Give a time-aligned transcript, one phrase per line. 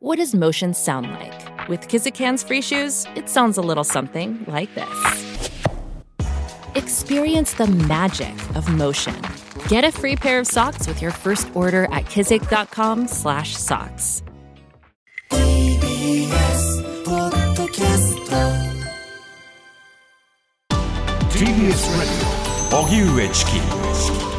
[0.00, 1.68] What does motion sound like?
[1.68, 4.88] With Kizikans free shoes, it sounds a little something like this.
[6.74, 9.16] Experience the magic of motion.
[9.68, 14.22] Get a free pair of socks with your first order at kizik.com/socks.
[21.30, 22.26] TBS Radio
[22.72, 23.60] 荻上チキ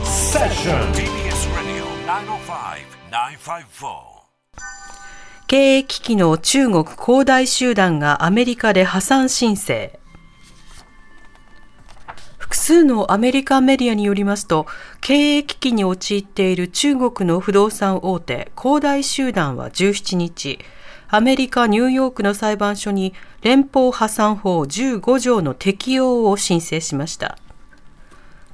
[0.03, 1.85] セッション TBS Radio
[3.09, 4.07] 905-954
[5.49, 9.99] 経営危機の中国恒大集団がアメリカで破産申請。
[12.37, 14.67] 複数のアメリカメディアによりますと、
[15.01, 20.59] 経営危機に陥っている中国の不動産大手、恒大集団は17日、
[21.07, 27.39] アメリカ・ニューヨークの裁判所に連邦破産法15条の適用を申請しました。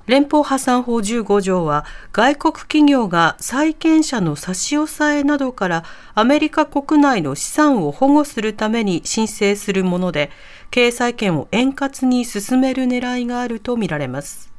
[0.07, 10.29] 連邦破産法15条は外国企業が債権者の差し押さえなどからアメリカ国内の資産を保護するために申請するもので
[10.69, 14.51] 経済圏を円滑に進める狙いがあるとみられます。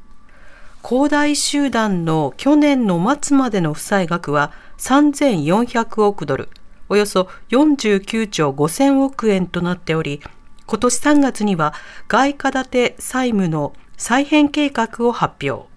[0.83, 6.48] 恒大集団の去年の末までの負債額は3400億ドル
[6.89, 10.23] およそ49兆5000億円となっており
[10.67, 11.75] 今年3月には
[12.07, 15.69] 外貨建て債務の再編計画を発表。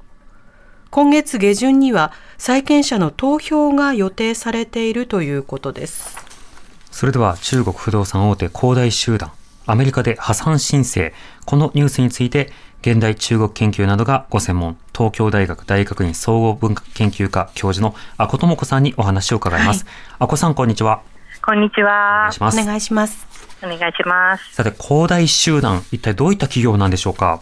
[0.92, 6.18] 今月下旬には債権者の投票が予定されているということです。
[6.92, 9.32] それでは中国不動産大手恒大集団、
[9.66, 11.14] アメリカで破産申請、
[11.46, 19.86] このニュースについて現代中国研究などがご専門、東京大学大学院総合文化研究科教授の阿古智子さんにお話を伺います。
[20.18, 21.02] 阿、古、さん、こんにちは。
[21.46, 22.22] こんにちは。
[22.22, 22.60] お願いします。
[22.60, 23.28] お願いします。
[23.62, 24.56] お願いします。
[24.56, 27.42] さて、恒大集団、一体どういった企業なんでしょうか？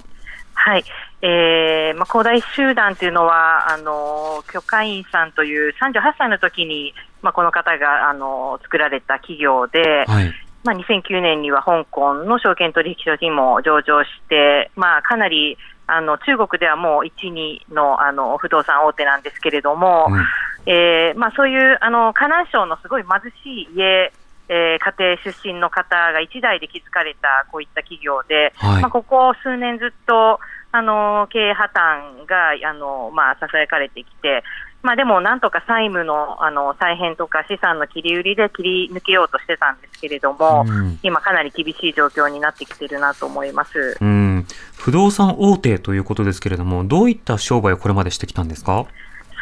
[0.68, 0.84] はい。
[1.22, 10.34] えー、まあ、恒大集団というのは、あの、許家印さんという38歳の時に、まあ、この方が、あの、作られた企業で、はい、
[10.66, 15.58] まあ、2009年には香港の証券取引所にも上場して、まあ、かなり、
[15.88, 24.12] あの、中国ではもう1、2の、あの、不動産大手なんですけれども、うん、えー、まあ、そういう、あの、河南省のすごい貧しい家
[24.50, 30.40] えー、家庭出身の方が一代で築かれたこういった企業で、はい、まあ、ここ数年ずっと
[30.72, 34.44] あの経営破綻があの、まあ、ささやかれてきて、
[34.84, 44.46] まあ、でもなんとか債務のあの再編とか資産の切り売りで切り抜けようとしてたんですけれども、うん、今、かなり厳しい状況になってきているなと思います、うん、
[44.78, 48.86] 不動産大手ということですけれども、どういった商売をこれまでしてきたんですか？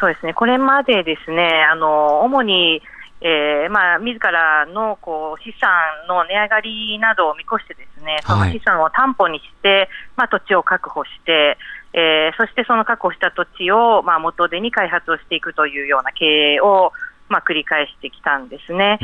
[0.00, 2.82] そうですね、これまでですね、あの主に
[3.20, 5.70] えーまあ、自らのこう資産
[6.06, 11.56] の値上がりなどを見越してですね、その資産を担保にして、まあ、土地を確保して、
[11.94, 16.92] えー、そしてその確保した土地を、まあ、元手に開発をしていくというような経営を、
[17.28, 18.98] まあ、繰り返してきたんですね。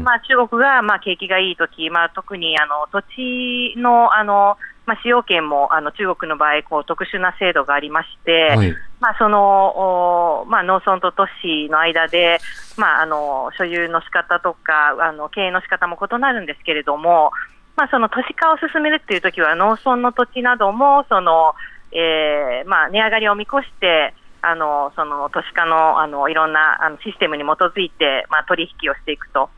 [0.00, 4.56] まあ、中国が、まあ、景気がいいとき、まあ、特にあの土地のあの
[4.88, 12.38] まあ、使用権もあの中国の場合こう特殊な制度がありまして、はい、まあ、そのまあ、農村と都市の間で、
[12.78, 17.32] まあ、あの所有の仕方とかあの経営の仕方も異なるんですけれども、
[17.76, 21.52] まあ、その都市化を進めるっていうときは農村の土地などもその、
[21.92, 29.50] えーまあ、値上がりを見越してあのその都市化のあのいろんなあのシステムに基づいて、まあ、取引をしていくと。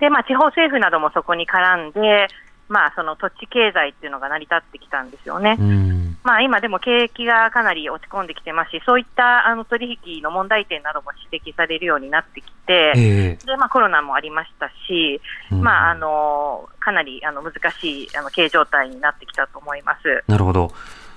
[0.00, 2.28] でまあ、地方政府などもそこに絡んで、
[2.68, 5.58] まあ、その土地経済っていうのが成り立ってきたんですよね。
[6.22, 15.20] まあ、今でも景気がかなり落ち込んできてますし、そういったあの取引の問題点なども指摘されるようになってきて、えー、でまあ、コロナもありましたし、
[15.50, 20.24] まあ、あのかなりあの難しいあの経営状態になってきたと思います。
[20.26, 20.72] なるほど。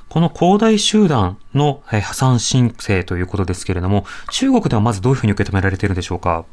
[0.09, 6.45] この恒大集団の破産申請ということですけれども、中国ではまずどういうふうに受け止められているでしょうか？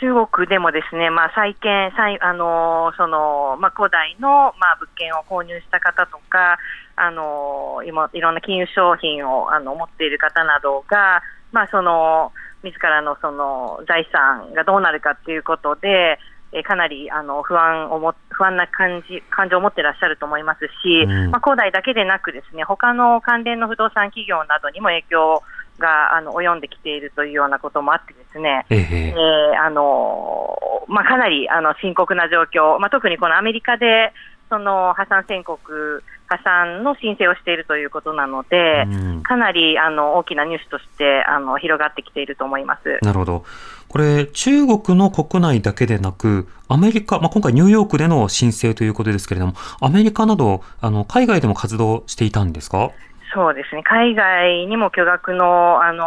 [0.00, 6.58] 中国でもですね、まあ、債券、債あのそのまあ、古代の、まあ、物件を購入した方とか、
[6.96, 11.22] あの今いろんな金融商品をあの持っている方などが、
[11.52, 16.18] まあ、その自らのその財産がどうなるかということで、
[16.54, 25.42] えかなりあの不安をも不安な感じ感情を持っていらっしゃると思いますし、うん、まあ、恒大だけでなくですね他の関連の不動産企業などにも影響
[25.78, 29.14] があの及んできているというようなこともあってですね、ええ。
[29.14, 34.12] ー、あのまあ、かなりあの深刻な状況、まあ、特にこのアメリカで
[34.50, 42.98] その破産宣告、破産の申請をしているということなので、うん、かなりあの大きなニュースとしてあの広がってきていると思います。
[43.02, 43.44] なるほど、
[43.88, 52.90] これ、中国の国内だけでなく、アメリカ、まあ、今回、ニューヨークでの申請ということですけれども、アメリカなどあの海外でも活動していたんですか？
[53.34, 56.04] そうですね、海外にも巨額のあの、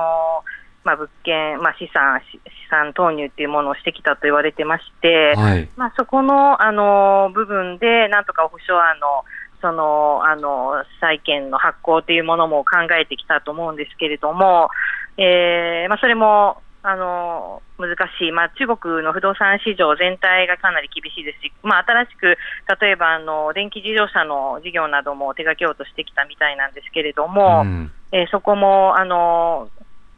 [0.87, 2.39] まあ、物件、まあ、資産、資
[2.69, 5.69] 産投入っていうものをしてきたと言われてまして、はい。
[5.75, 9.25] まあ、そこの、あの部分で、なんとか保証案の、
[9.61, 14.69] その、あの、債券の発行というものも考えてきたと思うんですけれども、
[15.17, 22.37] えーまあ、それも、あの難しい、まあ、中国の不動産市場全体がかなり厳しいですし、まあ、新しく
[22.79, 29.69] 例えばあの電気自動車の事業なども手掛けようとしてきたみたいなんですけれども、うんえーそこもあの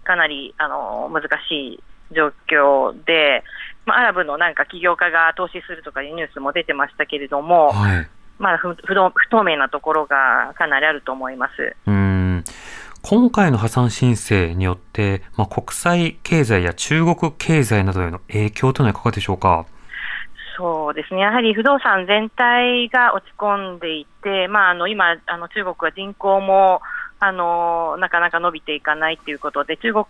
[0.04, 1.84] かなりあの難しい
[2.14, 3.44] 状況で、
[3.86, 8.08] まあ、アラブのなんか起業家が投資するとかいうニュースも出てましたけれども、はい。
[8.40, 11.76] まあ、不不透明なところがかなりあると思います。
[11.86, 12.09] うん
[13.02, 19.66] 今回の破産申請によって、まあ、国際経済や中国経済などへの影響というのはいかがでしょうか？
[20.58, 26.82] そうですね、やはり不動産全体が落ち込んでいて、まあ、あの今、あの中国は人口も
[27.22, 30.06] あのなかなか伸びていかないということで、中国、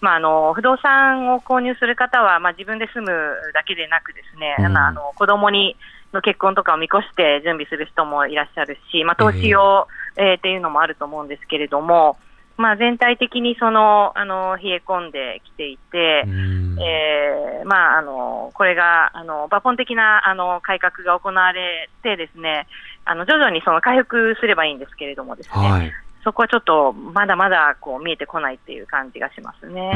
[0.00, 3.08] まあ、あの不動産を購入する方は、まあ、自分で住む
[3.52, 5.76] だけでなく、ですね、うんあの子供に
[6.12, 12.16] の結婚とかを見越して準備する人もいらっしゃるし、まあ、投資を、えーっていうのもあると思うんですけれども、
[12.56, 22.66] まあ、全体的にそのあの冷え込んできていて、うんえーまあ、あのこれがあの抜本的なあの改革が行われて、ですね
[23.04, 25.92] あの徐々にその回復すればいいんですけれども、ですね、はい。
[26.22, 29.92] そこはちょっとまだまだこう見えてこないっていう感じがしますね。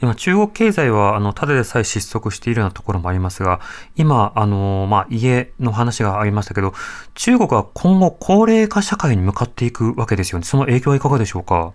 [0.00, 3.60] 今、中国経済はあのただでさえ失速しているようなところもありますが、
[3.96, 6.72] 今、あのまあ、家の話がありましたけど、
[7.14, 10.44] 中国は今後、高齢化社会に向かっていくわけですよね。
[10.44, 11.72] その影響はいかがでしょうか？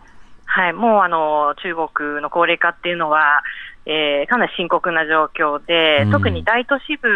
[0.56, 3.42] はい、もうあの中国の高齢化っていうのは、
[3.88, 6.12] えーかなり深刻な状況で、うん。
[6.12, 7.10] 特に大都市部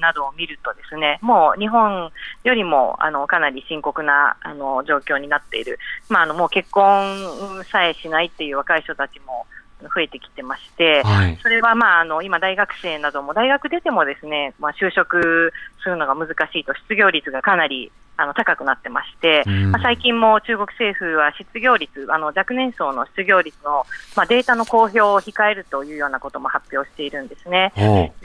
[0.00, 2.10] などを見ると、ですねもう日本
[2.42, 5.78] よりもあのかなり深刻なあの状況になっている、
[6.08, 9.46] まあ、あのもう結婚さえしないっていう若い人たちも
[9.88, 11.38] 増えてきてまして、はい。
[11.42, 15.52] それはまああの今、大学生なども大学出てもですね、まあ、就職
[15.82, 23.84] するのが難しいと失業率がかなりあの高くなってまして、うんまあ、最近も中国政府は失業率、あの若年層の失業率の、
[24.16, 27.72] まあ、データの公表を控えるというようなことも発表しているんですね。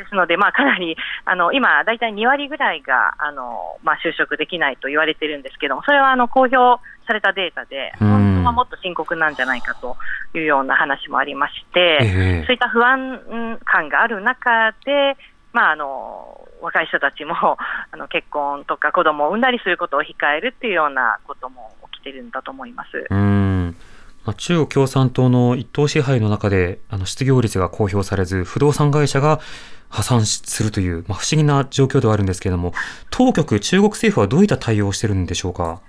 [0.09, 8.09] ですので、まあ、かなりあの今、大体2割ぐらいがあの、まあ、就職できないと言われてるんですけども、それはあの公表されたデータで、うん。
[8.09, 9.97] 本当はもっと深刻なんじゃないかと
[10.33, 12.45] いうような話もありまして、ええ。
[12.45, 15.15] そういった不安感がある中で、
[15.53, 17.35] まあ、あの若い人たちも
[17.91, 23.07] あの結婚とか子供を産んだりすることを控えるっていうようなことも起きてるんだと思います。
[24.25, 29.39] まあ中国共産党の一党支配の中であの失業率が公表されず不動産会社が
[29.89, 32.73] 破産するという、まあ、不思議な状況ではあるんですけれども
[33.09, 35.81] 当局中国政府はどういった対応をしてるんでしょうか？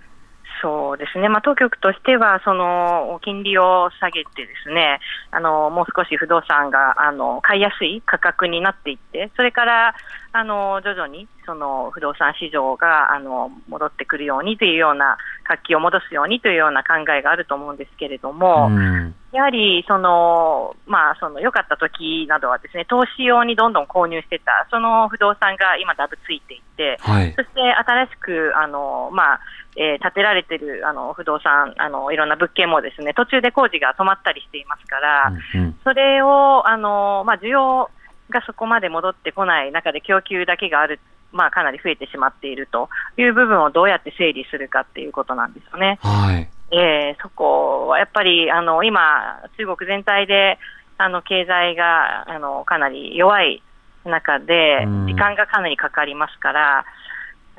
[0.91, 4.99] そうですね、まあ、当局としては、その金利を下げて、ですね
[5.31, 9.95] あのもう少し不動産があの買いやすい価格になっていって、それから
[10.33, 15.17] あの徐々にその不動産市場があの戻ってくるようにというような、
[15.51, 19.15] 活気を戻すようにというような考えがあると思うんですけれども、うん。
[19.33, 27.35] やはりその、まあ、その良かった時などはですね投資用にどんどん購入してた、その不動産が今、だぶついていて、はい。
[27.37, 29.41] そして新しくあの、まあ
[29.77, 35.79] えー建てられてるあの不動産あの、いろんな物件もですね途中で工事が止まったりしていますから、うんうん。
[35.85, 37.91] それをあの、まあ、需要
[38.31, 41.01] がそこまで戻ってこない中で供給だけがある、
[41.33, 45.99] まあ、かなり増えてしまっているという部分をどうやって整理するかっていうことなんですよね。
[46.03, 46.49] はい。
[46.73, 50.59] えーそこはやっぱりあの今、中国全体で
[50.99, 53.62] あの経済があのかなり弱い
[54.05, 56.85] 中でうん、時間がかなりかかりますから、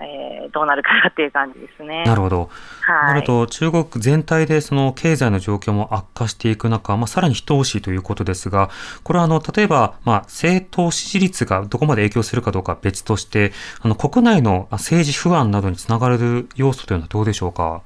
[0.02, 2.04] えーどうなるかなっていう感じですね。
[2.04, 2.50] なるほど。
[2.82, 8.70] はい、なると中国全体でその経済の状況も悪化していく中、まあ、さらに一押しということですが、
[9.04, 17.82] これはあの例えば、まあ、政党支持率がどこまで影響するかどうかは別として、あの国内の政治不安などにつながる要素というのはどうでしょうか？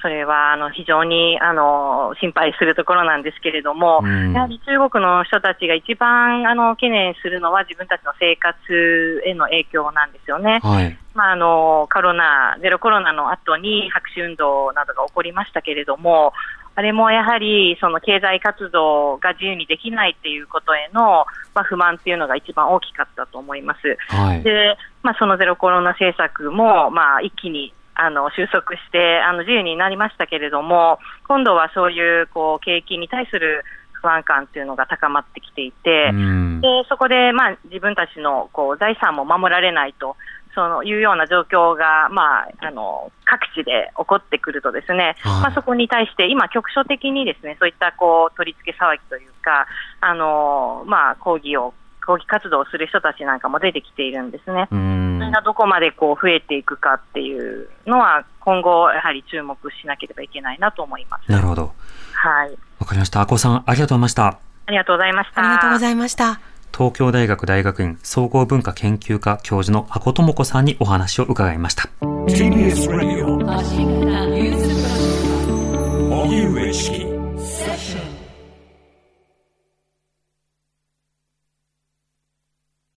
[0.00, 10.60] えーそれはあの非常にあの心配するところなんですけれども、うんやはり中国の人たちが一番あの懸念するのは自分たちの生活への影響なんですよね。
[10.62, 10.96] はい。
[11.14, 16.32] まあ、あのコロナ、ゼロコロナの後に白紙運動などが起こりましたけれども、
[16.76, 23.98] あれもやはりその経済活動が自由にできないっていうことへの、まあ、不満っていうのが一番大きかったと思います。
[24.14, 24.42] はい。
[24.42, 40.16] で、まあ、そのゼロコロナ政策も、まあ、一気にあの収束してあの自由になりましたけれども、今度はそういうこう景気に対する不不安感っていうのが高まってきていて、うんでそこで、まあ、自分たちのこう財産も守られないと。
[40.52, 49.68] そのいうような状況が、まあ、あの各地で起こってくるとですね、はいまあ、そこに対して今、局所的にですねそういったこう取り付け騒ぎというか、
[50.00, 54.68] あのまあ、抗議を抗議活動をする人たちなんかも出てきているんですね。
[54.70, 61.30] うんそれがどこまでこう増えていくかっていうのは、今後、やはり注目しなければいけないなと思います。
[61.30, 61.74] なるほど。
[62.14, 62.56] はい。
[62.78, 63.20] わかりました。
[63.20, 64.26] あこさん、ありがとうございました。
[64.26, 64.38] あ
[64.70, 65.40] りがとうございました。
[65.40, 66.40] ありがとうございました。
[66.72, 71.88] 東京大学大学院総合文化研究科教授のあこ智子さんにお話を伺いました。
[72.00, 73.36] TBS Radio